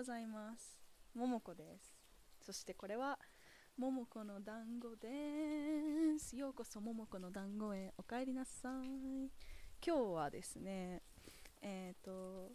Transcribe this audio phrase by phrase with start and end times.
[0.00, 0.78] ございます。
[1.14, 1.94] ももこです。
[2.40, 3.18] そしてこれは
[3.76, 6.34] ももこの団子です。
[6.38, 9.28] ようこそももこの団子へお帰りなさい。
[9.86, 11.02] 今日はですね
[11.60, 12.52] えっ、ー、と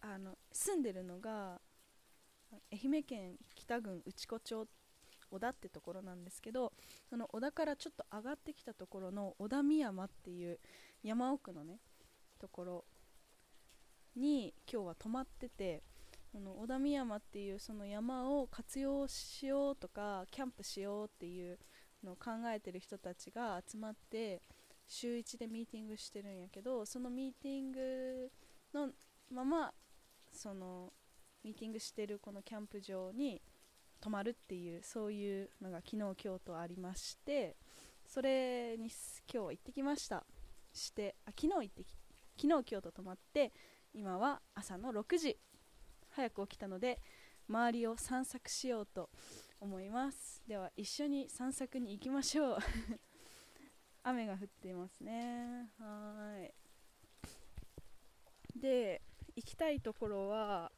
[0.00, 1.60] あの住んでるのが
[2.72, 4.66] 愛媛県北郡内子町
[5.30, 6.72] 小田ってところなんですけど
[7.10, 10.58] その小田からちょっと上がってきたところの小田美山っていう
[11.02, 11.80] 山奥のね
[12.40, 12.84] ところ
[14.16, 15.82] に今日は泊まってて
[16.36, 21.58] この小田美山っていうその山を活用しようとかキャンプしようっていう
[22.04, 24.42] のを考えてる人たちが集まって
[24.86, 28.30] 週1でミーティングしてるんやけどそのミーティング
[28.74, 28.90] の
[29.32, 29.72] まま
[30.30, 30.92] その
[31.42, 33.40] ミーティングしてるこのキャンプ場に
[34.02, 37.56] 泊まるっていうそういうのが昨日今日とありまして
[38.06, 38.90] それに
[39.32, 40.26] 今日行ってきました。
[40.74, 41.82] してあ昨日行って
[42.36, 43.54] 昨日今日と泊まって
[43.94, 45.38] 今は朝の6時。
[46.16, 46.98] 早く起きたので
[47.46, 49.10] 周りを散策しようと
[49.60, 50.42] 思います。
[50.48, 52.58] では一緒に散策に行きましょう。
[54.02, 55.70] 雨が降っていますね。
[55.78, 56.54] はい。
[58.58, 59.02] で
[59.34, 60.72] 行きたいところは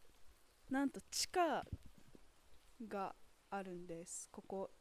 [0.71, 1.65] なんと地下
[2.89, 3.15] が
[3.51, 4.29] あるんです。
[4.33, 4.73] ここ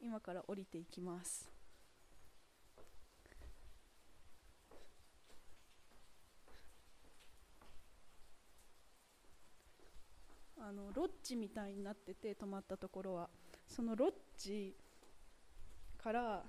[0.00, 1.48] 今から降りていきます。
[10.70, 13.28] あのロッジみたいになってて泊まったところは。
[13.66, 14.76] そのロッジ
[15.98, 16.44] から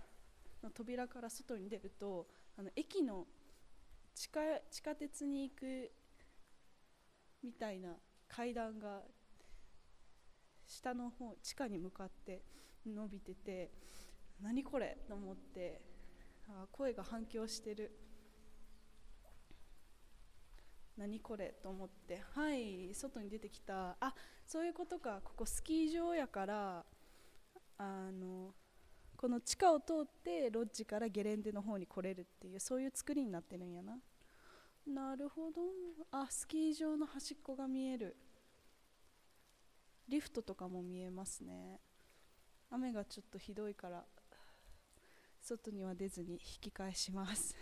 [0.64, 3.26] の扉から外に出るとあの駅の
[4.14, 5.92] 地下地下鉄に行く
[7.44, 7.96] みたいな
[8.28, 9.02] 階段が
[10.68, 12.44] 下の方地下に向かって
[12.86, 13.72] 伸びてて
[14.40, 15.82] 何これと思って
[16.48, 17.92] あ声が反響してる。
[20.98, 23.96] 何これと思ってはい外に出てきた。
[24.00, 24.14] あ
[24.46, 25.22] そういうことか。
[25.24, 26.86] ここスキー場やから
[27.78, 28.54] あの
[29.18, 33.98] この地下を通ってロッジからゲレンデの方に来れるっていうそういう作りになってるんやな。
[34.88, 35.62] なるほど。
[36.12, 38.16] あスキー場の端っこが見える。
[40.08, 41.80] リフトとかも見えますね。
[42.70, 44.04] 雨がちょっとひどいから
[45.42, 47.56] 外には出ずに引き返します。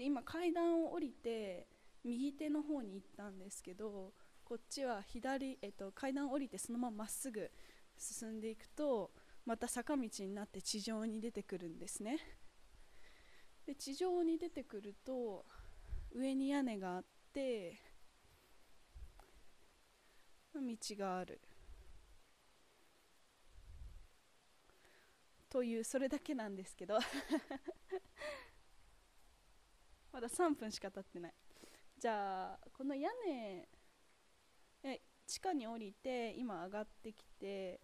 [0.00, 1.66] で今階段を降りて
[2.04, 7.50] 右手の方に行ったんですけどこっちは左、えっと、階段を降りてそのまままっすぐ
[7.98, 9.10] 進んでいくと
[9.44, 12.16] また坂道になって地上に出てくるんですね。
[13.66, 15.44] で地上に出てくると
[16.12, 17.78] 上に屋根があって
[20.54, 21.42] 道がある。
[25.50, 26.98] というそれだけなんですけど。
[30.12, 31.34] まだ3分しか経ってない。
[31.98, 33.68] じゃあこの屋根
[34.82, 37.80] え地下に降りて今上がってきて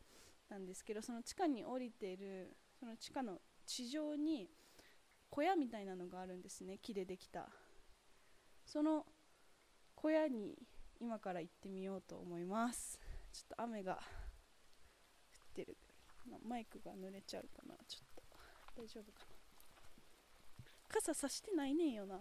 [0.48, 4.48] なんですけどその地下に降りているその地下の地上に
[5.28, 6.78] 小屋みたいなのがあるんですね。
[6.78, 7.48] 木でできた。
[8.64, 9.04] その
[9.94, 10.56] 小屋に
[11.00, 12.98] 今から行ってみようと思います。
[13.32, 14.00] ちょっと雨が降っ
[15.54, 15.76] てる。
[16.48, 17.75] マイクが濡れちゃうかな。
[17.87, 18.25] ちょっ
[18.75, 19.36] と大丈夫かな。
[20.99, 22.19] 傘さしてないねんよな。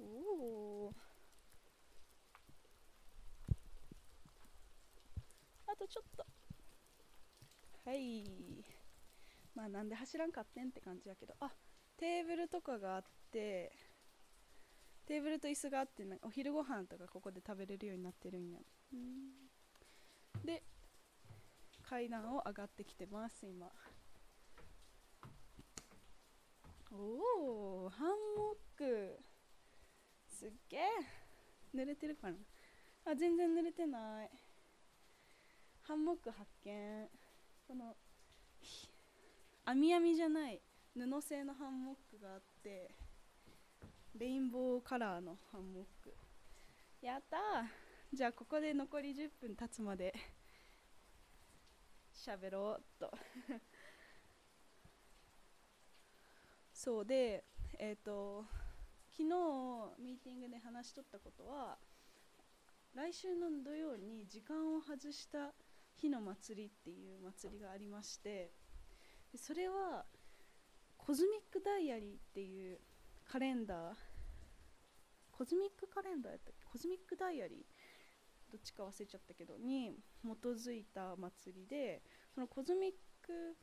[0.00, 0.04] お
[0.88, 0.92] お
[5.68, 6.26] あとちょっと。
[7.84, 8.24] はい。
[9.54, 11.34] まあなんで走らんかってんって感じやけど。
[11.38, 11.52] あ
[11.96, 13.70] テーブルとかがあって
[15.06, 18.58] テーブルと椅子があってお昼ご飯とかここで食べれるようになってるんや。
[18.92, 19.45] うん。
[21.88, 23.70] 階段を上がってきてます今。
[26.92, 29.18] おおハンモック。
[30.28, 30.80] すっげえ
[31.74, 32.36] 濡れてるかな？
[33.04, 34.30] あ全然濡れてない。
[35.82, 37.08] ハンモック発見。
[37.68, 37.94] この
[39.64, 40.60] 網網じゃない
[40.94, 42.90] 布製のハンモックがあって
[44.18, 46.14] レインボーカラーのハンモック。
[47.02, 47.40] やったー。
[48.12, 50.14] じゃあここで残り10分経つまで
[52.26, 53.12] 喋ろうっと。
[56.72, 57.44] そうで
[57.78, 58.44] えっ、ー、と
[59.10, 59.24] 昨日
[59.98, 61.78] ミーティングで話しとったことは
[62.94, 65.54] 来週の土曜に時間を外した
[65.94, 68.52] 日の祭りっていう祭りがありまして
[69.36, 70.04] それは
[70.96, 72.80] コズミックダイアリーっていう
[73.24, 73.96] カレンダー。
[75.30, 76.64] コズミックカレンダーやったっけ？
[76.64, 77.58] コズミックダイアリー？
[78.50, 79.92] どっちか忘れちゃったけどに
[80.24, 82.02] 基づいた祭りで
[82.36, 82.90] そのコズミッ
[83.22, 83.56] ク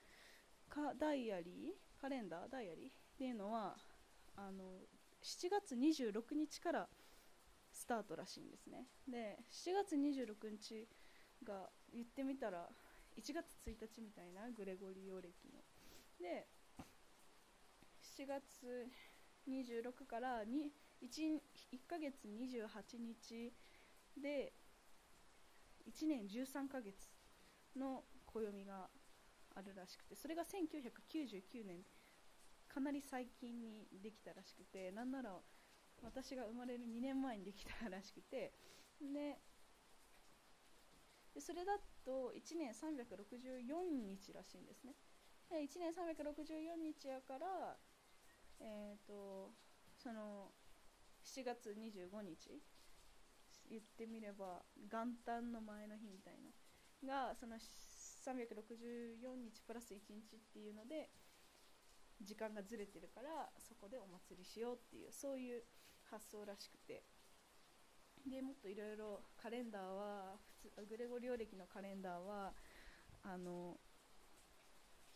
[0.67, 3.75] カダイアリーカレンダーダイアリーっていうのは
[4.35, 4.63] あの
[5.21, 6.87] 7月26日から
[7.71, 8.87] スタートらしいんですね。
[9.07, 10.87] で7月26日
[11.43, 12.67] が言ってみたら
[13.15, 15.61] 1月1日みたいなグレゴリオ暦の。
[16.19, 16.47] で
[18.17, 18.87] 7月
[19.47, 20.47] 26から 1,
[21.03, 21.41] 1,
[21.73, 23.53] 1ヶ月28日
[24.19, 24.51] で
[25.87, 26.95] 1年13ヶ月
[27.75, 28.03] の
[28.33, 28.89] 暦が
[29.55, 31.85] あるらしくてそれが1999年
[32.67, 35.37] かなり最近にできたらしくてなんなら
[36.01, 38.53] 私が生まれる2年前にできたらしくて
[38.99, 39.37] で
[41.33, 44.93] でそれだと1年364日らしいんですね。
[45.49, 47.77] で1年364日やから
[48.59, 49.51] えっ、ー、と
[49.97, 50.51] その
[51.25, 52.61] 7月25日
[53.69, 56.51] 言ってみれば元旦の前の日みたいな
[57.07, 57.57] がその
[58.25, 61.09] 364日プラス1日っていうので
[62.21, 65.63] 時間がずれてるからそこでお祭りしようっていうそういう
[66.09, 67.03] 発想らしくて。
[68.25, 72.53] でもっといろいろカレンダーは普通グレゴリオ暦のカレンダーは
[73.23, 73.77] あの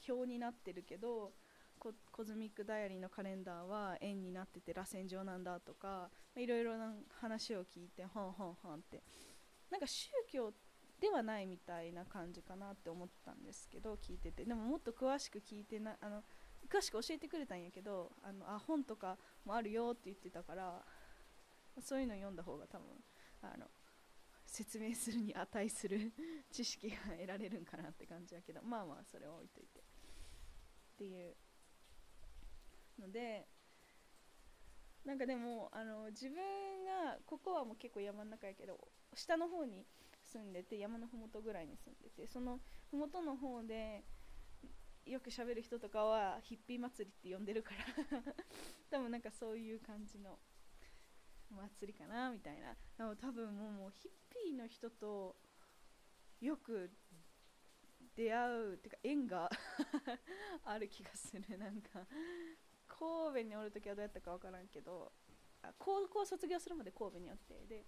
[0.07, 1.31] 表になってるけど
[1.79, 9.01] コズミックダイアリーのカレンダーは円になってて螺旋状なんだとかいろいろな話を聞いてほんほんほんって。
[9.69, 10.66] なんか宗教って
[10.99, 14.45] ではないみたいな感じかなって思ったんですけど聞いてて。
[14.45, 16.23] でももっと詳しく聞いてなあの
[16.69, 20.83] 詳しく教えてくれたんやけどあのあ本とかもあるよって言ってたから
[21.79, 22.87] そういうの読んだ方が多分
[23.41, 23.67] あの
[24.45, 26.11] 説明するに値する
[26.51, 29.79] 知識が得られるんかなって感じやけどまあまあそれは置いといて。
[29.79, 29.83] っ
[30.97, 31.35] ていう
[32.99, 33.47] ので
[35.05, 36.35] なんかでもあの自分
[36.85, 38.79] がここはもう結構山の中やけど
[39.13, 39.85] 下の方に
[40.31, 42.59] 住んでて山の麓ぐらいに住んでてその
[42.91, 44.03] 麓の方で
[45.05, 47.71] よく喋る人とかはヒッピー祭りって呼んでるか
[48.11, 48.21] ら
[48.91, 50.37] 多分なんかそういう感じの
[51.49, 52.75] 祭りかなみたいな。
[52.97, 55.37] でも多分もうヒッピーの人と
[56.41, 56.91] よく
[58.15, 59.49] 出会うっていうか縁が
[60.65, 61.57] ある気がする。
[61.57, 62.05] なんか
[62.87, 65.13] 神戸におる時はどうやったか分からんけど
[65.77, 67.85] 高校卒業するまで神戸におってで、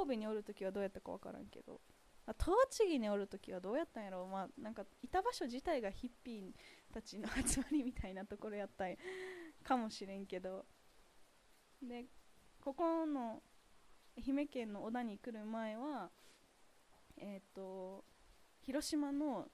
[0.00, 1.80] 神戸におる時はどうやったか分からんけど。
[2.34, 8.96] 栃木におる時はどうやったんやろう、まあ、なんかいた場所自体がヒッピーたちの集まりみたいなところやったん
[9.62, 10.66] かもしれんけど。
[11.82, 12.06] で
[12.60, 13.42] ここの
[14.16, 16.10] 愛媛県の小田に来る前は
[17.16, 18.04] えっ、ー、と
[18.62, 19.48] 広島の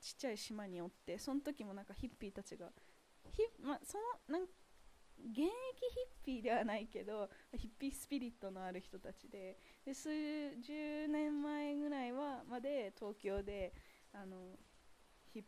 [0.00, 2.70] ちっちゃい島におってその時もなんかヒッピーたちが
[3.32, 3.98] ヒまあ、そ
[4.28, 4.46] のなん
[5.18, 9.58] 現役ヒッピーではないけどヒッピースピリットのある人たちで。
[9.84, 10.08] で数
[10.60, 13.72] 十年前ぐらいはまで東京で
[14.12, 14.58] あの
[15.32, 15.44] ヒッ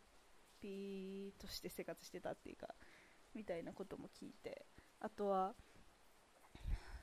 [0.61, 2.75] ピーとして生活してたっていうか
[3.35, 4.67] みたいなことも聞いて。
[5.01, 5.55] あとは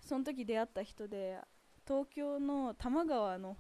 [0.02, 1.40] その時出会った人で
[1.88, 3.58] 東京の多摩川の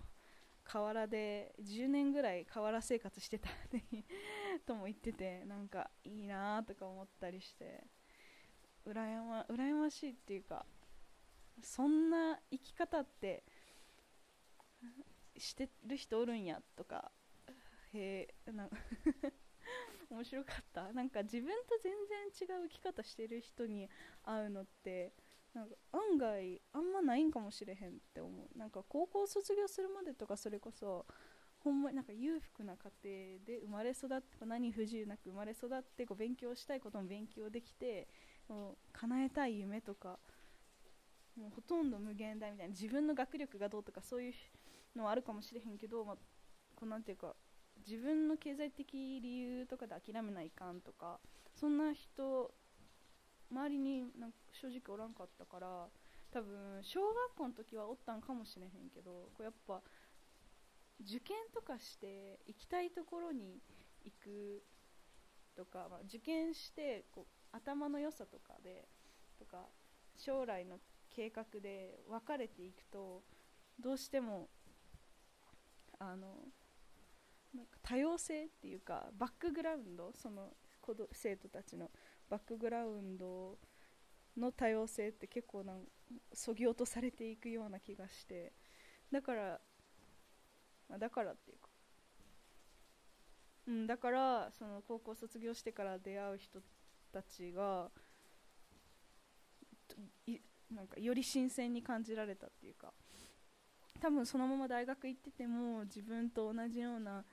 [0.63, 3.49] 河原で10年ぐらい河原生活してた
[4.65, 7.83] とも言っててなんかいいなとか思ったりして。
[8.85, 10.65] 羨ま羨ましいっていうか
[11.61, 13.43] そんな生き方って
[15.37, 17.11] してる人おるんやとか
[17.93, 18.69] へえな
[20.09, 20.93] 面白かった。
[20.93, 23.89] なんか自分と全然違う生き方してる人に
[24.23, 25.13] 会うのって
[25.53, 28.57] なんか案外あんまないんかもしれへんって思う。
[28.57, 31.05] なんか高校卒業するまでとかそれこそ
[31.59, 38.07] ほんまになんか裕福な家庭で生まれ育って何不自由なく生まれ育ってこう勉強したいことも勉強できて
[38.49, 40.19] もう叶えたい夢とか
[41.35, 44.33] もうほとんど無限大みたいな自分の学力がどうとかそういう
[44.95, 46.15] のはあるかもしれへんけど、まあ、
[46.75, 47.33] こうなんていうか
[47.87, 51.19] 自分の経済的理由とかで諦めないかんとか
[51.55, 52.51] そんな人
[53.51, 55.87] 周りになんか正直おらんかったから
[56.31, 59.81] 多分小学校の時はおったんかもしれへんけどこうやっぱ
[61.01, 63.59] 受験とかして行きたいところに
[64.03, 64.63] 行く
[65.55, 68.87] とか、まあ、受験してこう頭の良さとかで
[69.39, 69.65] とか
[70.17, 70.79] 将来の
[71.09, 73.21] 計画で分かれていくと
[73.79, 74.49] どうしても
[75.99, 76.27] あの
[77.55, 80.49] なんか多様性っていうかバックグラウンドその
[81.11, 81.89] 生徒たちの
[82.29, 83.57] バックグラウンド
[84.37, 85.83] の多様性って結構なん
[86.33, 88.51] そぎ落とされていくような気がして
[89.11, 89.61] だから
[90.97, 91.69] だからっていうか
[93.67, 96.82] うんだからその高校卒業してから出会う人って
[97.13, 97.89] たちが
[100.75, 102.91] なんかより新鮮に感じられたっていうか
[104.01, 107.23] 多分そのまま大学行ってても自分と同じような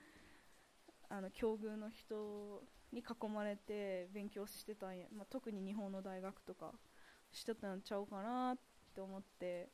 [1.08, 6.72] あの境遇の人に囲まれて勉強してたんや、まあ、特に日本の大学とか
[7.32, 8.58] してたんちゃうかなっ
[8.94, 9.68] て思って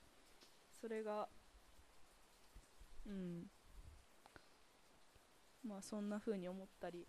[0.80, 1.28] それが
[3.06, 3.46] うん。
[5.66, 7.06] まあそんな風に思ったり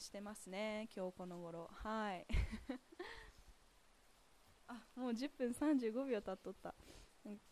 [0.00, 1.70] してますね今日この頃。
[1.72, 2.26] はい。
[4.66, 6.74] あもう10分35秒経っとった。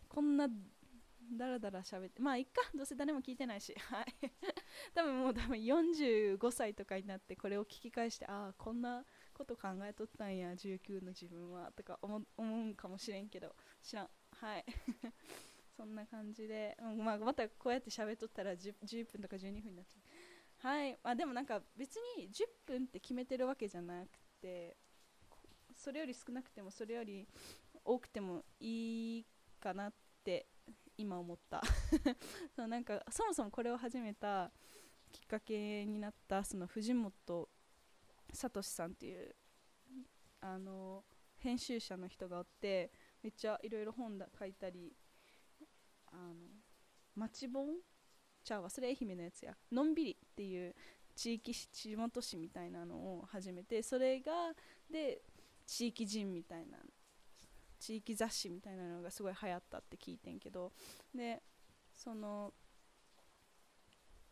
[0.09, 0.49] こんな
[1.31, 2.63] だらだら喋ってまあいっか。
[2.75, 3.75] どうせ誰も聞いてないし。
[3.75, 4.07] はい。
[4.95, 13.55] 多分もう多分45歳とかになってこれを聞き返してああこんなこと考えとったんや19の自分はとか思うんかもしれんけど。
[13.83, 14.11] 知らん。
[14.33, 14.65] はい。
[15.77, 20.18] そんな感じで、まあ、またこうやって喋っとったら 10, 10分とか12分になっちゃう。
[20.59, 20.99] はい。
[21.03, 24.77] あ、でもなんか別に10分って決めてるわけじゃなくて
[25.75, 27.29] それより少なくてもそれより
[27.85, 29.27] 多くてもいい
[29.61, 29.93] かなっ
[30.25, 30.49] て
[30.97, 31.63] 今思った。
[32.55, 34.53] そうなんかそもそもこれを始めた
[35.13, 37.49] きっかけになったその藤本
[38.33, 39.35] 聡さんっていう
[40.41, 41.05] あの
[41.39, 44.95] 編集者の人がおってめっちゃいろいろ本だ書いたり
[46.13, 46.35] あの
[47.15, 47.77] 町本
[48.45, 49.57] ちゃうわそれ愛媛のやつや。
[49.71, 50.75] のんびりっていう
[51.15, 54.55] 地域地元紙みたいなのを始めてそれが
[54.91, 55.21] で
[55.67, 56.79] 地域人みたいな
[57.79, 60.73] 地域雑誌みたいなのがすごい流行ったって聞いてんけど
[61.15, 61.43] で
[61.95, 62.53] その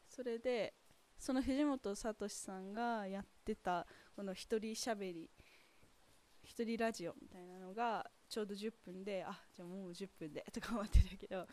[0.08, 0.75] それで
[1.18, 5.30] その藤本聡さんがやってたこの一人しゃべり
[6.42, 11.46] 一人ラジオみたいなのがちょうど10分であじゃあもう10分でとか思ってたけど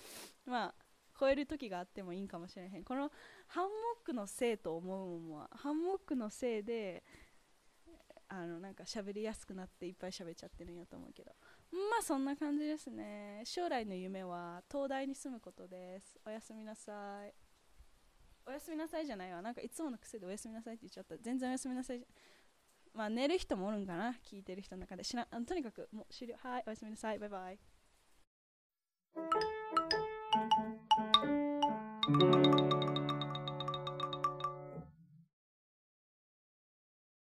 [0.45, 0.75] まあ
[1.23, 2.83] 超える時があってもいいかもしれへん。
[2.83, 3.09] この
[3.47, 3.69] ハンモ
[4.01, 7.01] ックのせいと思うもんはハンモックのせいで
[8.27, 11.31] あのなんか喋りやすくなっていっぱい喋っちゃってるんやと思うけど。
[11.71, 13.41] まあそんな感じですね。
[13.45, 16.19] 将来の夢は東大に住むことです。
[16.25, 17.33] おやすみなさい。
[18.45, 19.41] おやすみなさいじゃないわ。
[19.41, 21.17] なんかいつもの癖でおやすみなさいって言っちゃった。
[21.17, 22.05] 全然おやすみなさい
[22.93, 24.13] まあ寝る人もおるんかな。
[24.29, 25.05] 聞いてる人の中で。
[25.05, 26.35] 知らあとにかくもう終了。
[26.43, 27.19] はいおやすみなさい。
[27.19, 27.59] バイバイ。
[32.19, 32.62] Thank you.